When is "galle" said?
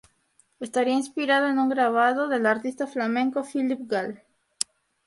3.85-4.25